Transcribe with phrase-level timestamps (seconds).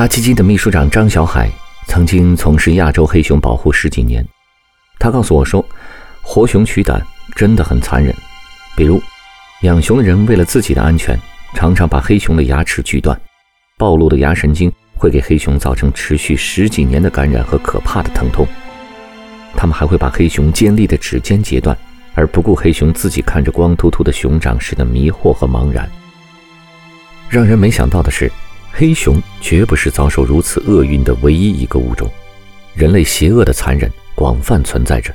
[0.00, 1.50] 他基金的秘书长张小海
[1.86, 4.26] 曾经从事亚洲黑熊保护十几年，
[4.98, 5.62] 他告诉我说，
[6.22, 8.14] 活熊取胆真的很残忍。
[8.74, 8.98] 比如，
[9.60, 11.20] 养熊的人为了自己的安全，
[11.52, 13.20] 常常把黑熊的牙齿锯断，
[13.76, 18.46] 暴露的牙神经会给黑熊造成持续十几年的感染和可怕的疼痛。
[19.54, 21.76] 他们还会把黑熊尖利的指尖截断，
[22.14, 25.86] 而不顾黑熊自己看着光秃秃的熊掌时的迷惑和茫然。
[27.28, 28.32] 让人没想到的是。
[28.72, 32.10] 黑熊绝不是遭受如此厄运的唯一一个物种，
[32.74, 35.14] 人类邪恶的残忍广泛存在着。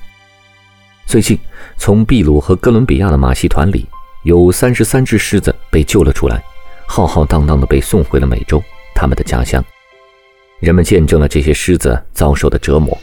[1.05, 1.37] 最近，
[1.77, 3.87] 从秘鲁和哥伦比亚的马戏团里，
[4.23, 6.43] 有三十三只狮子被救了出来，
[6.87, 8.61] 浩浩荡荡地被送回了美洲，
[8.93, 9.63] 他们的家乡。
[10.59, 12.97] 人们见证了这些狮子遭受的折磨，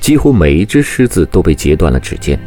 [0.00, 2.38] 几乎每一只狮子都被截断了指尖。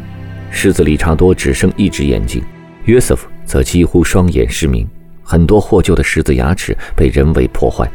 [0.50, 2.42] 狮子理查多只剩一只眼睛，
[2.84, 4.88] 约瑟夫则几乎双眼失明。
[5.30, 7.86] 很多获救的狮子牙齿被人为破坏。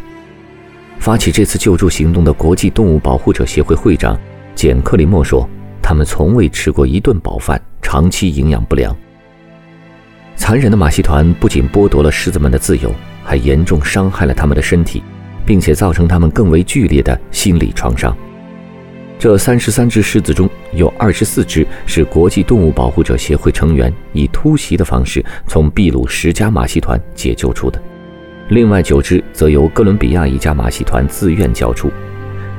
[0.99, 4.15] 发起这次救助行动的国际动物保护者协会会长
[4.53, 5.49] 简·克里莫说
[5.81, 8.95] ：“他们从未吃过一顿饱饭，长期营养不良。
[10.35, 15.01] 残忍的马戏团不仅剥夺了狮子们的自由，还严重伤害了他们的身体，
[15.43, 18.15] 并且造成他们更为剧烈的心理创伤。”
[19.17, 27.81] 这三十三只狮子中有二十四只是国际动物保护者协会成员以突袭的方式从秘鲁十家马戏团解救出的，
[28.49, 31.91] 另外九只则由哥伦比亚一家马戏团自愿交出。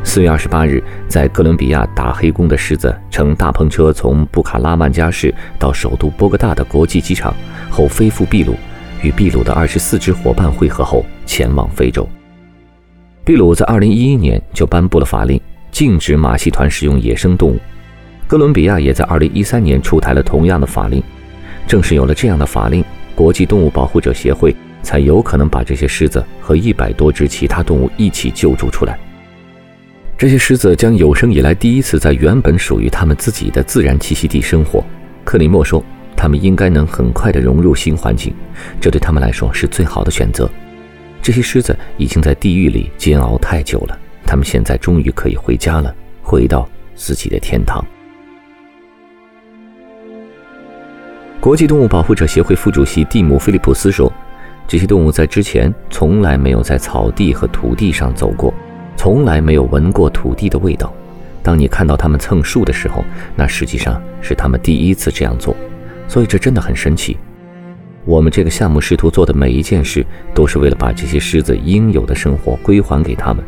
[0.03, 7.35] 四月二十八日，在哥伦比亚打黑工的狮子乘大篷车从布卡拉曼加市到首都波哥大的国际机场
[7.71, 8.55] 后飞赴秘鲁，
[9.03, 12.09] 与秘鲁的二十四只伙伴会合后前往非洲。
[13.25, 15.41] 秘鲁在二零一一年就颁布了法令。
[15.71, 17.59] 禁止马戏团使用野生动物。
[18.27, 21.03] 哥伦比亚也在2013年出台了同样的法令。
[21.67, 28.99] 正是有了这样的法令，国际动物保护者协会才有可能把这些狮子和一百多只其他动物一起救助出来。
[30.17, 34.85] 这些狮子将有生以来第一次在原本属于他们自己的自然栖息地生活。
[35.25, 35.83] 克里莫说，
[36.15, 38.33] 他们应该能很快地融入新环境，
[38.81, 40.49] 这对他们来说是最好的选择。
[41.23, 43.99] 这些狮子已经在地狱里煎熬太久了。
[44.27, 47.85] 他们现在终于可以回家了，回到自己的天堂。
[51.45, 54.11] 国际动物保护者协会副主席蒂姆·菲利普斯说
[54.67, 58.55] ：“这些动物在之前从来没有在草地和土地上走过，
[58.97, 60.91] 从来没有闻过土地的味道。
[61.43, 63.05] 当你看到它们蹭树的时候，
[63.37, 65.55] 那实际上是它们第一次这样做。
[66.09, 67.15] 所以这真的很神奇。
[68.07, 73.45] 我们这个项目试图做的每一件事，都是为了把这些狮子应有的生活归还给他们。”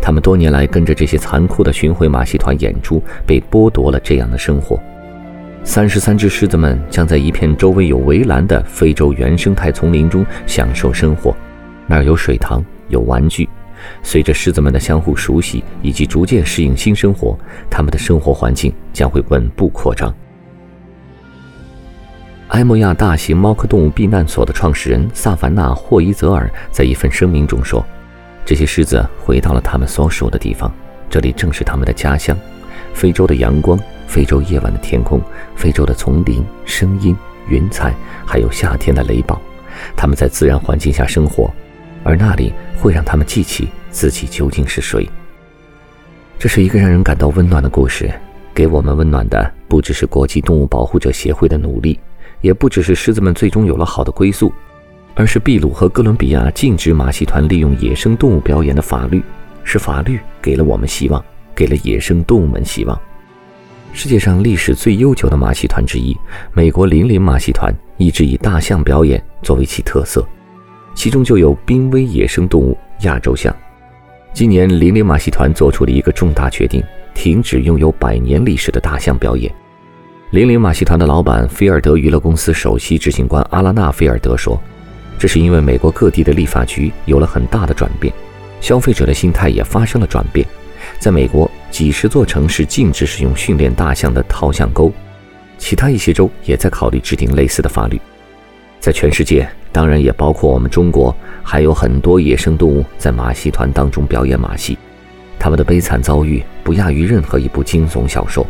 [0.00, 4.80] 他们多年来跟着这些残酷的巡回马戏团演出，被剥夺了这样的生活。
[5.66, 11.36] 三十三只狮子们将在一片周围有围栏的非洲原生态丛林中享受生活，
[11.88, 13.46] 那儿有水塘，有玩具。
[14.00, 17.36] 随着狮子们的相互熟悉以及逐渐适应新生活，
[17.68, 20.14] 他们的生活环境将会稳步扩张。
[22.48, 27.84] 埃莫亚大型猫科动物避难所的创始人萨凡纳·霍伊泽尔在一份声明中说。
[28.46, 30.72] 这些狮子回到了他们所属的地方，
[31.10, 32.38] 这里正是他们的家乡。
[32.94, 35.20] 非洲的阳光，非洲夜晚的天空，
[35.54, 37.16] 非洲的丛林、声音、
[37.48, 37.94] 云彩，
[38.24, 39.40] 还有夏天的雷暴。
[39.94, 41.52] 他们在自然环境下生活，
[42.02, 45.08] 而那里会让他们记起自己究竟是谁。
[46.38, 48.12] 这是一个让人感到温暖的故事。
[48.54, 52.00] 给我们温暖的不只是国际动物保护者协会的努力，
[52.40, 54.50] 也不只是狮子们最终有了好的归宿。
[55.14, 59.22] 而是秘鲁和哥伦比亚禁止马戏团利用野生动物表演的法律，
[59.64, 61.22] 是法律给了我们希望，
[61.54, 62.98] 给了野生动物们希望。
[63.96, 66.14] 世界上历史最悠久的马戏团之一——
[66.52, 70.22] 美国林林马戏团，一直以大象表演作为其特色，
[70.94, 73.56] 其中就有濒危野生动物亚洲象。
[74.34, 76.84] 今年，林林马戏团做出了一个重大决定，
[77.14, 79.50] 停止拥有百年历史的大象表演。
[80.30, 84.60] 林林马戏团的老板菲尔德娱乐公司首席执行官阿拉纳菲尔德说。
[85.18, 88.12] 这是因为美国各地的立法局有了很大的转变，
[88.60, 90.46] 消费者的心态也发生了转变。
[90.98, 94.90] 在美国，几十座城市禁止使用训练大象的套象沟，
[95.58, 98.00] 其他一些州也在考虑制定类似的法律。
[98.80, 104.78] 在全世界，当然也包括我们中国，还有很多野生动物在马戏团当中表演马戏，
[105.38, 108.46] 他们的悲惨遭遇不亚于任何一部惊悚小说。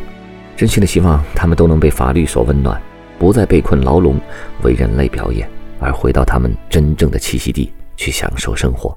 [0.56, 2.81] 真心的希望他们都能被法律所温暖，
[3.19, 4.20] 不再被困牢笼
[4.62, 5.50] 为人类表演，
[5.81, 8.96] 而回到他们真正的栖息地去享受生活。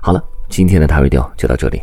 [0.00, 1.82] 好了，今天的《塔瑞调》就到这里，